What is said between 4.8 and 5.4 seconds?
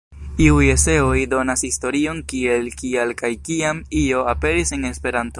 Esperanto.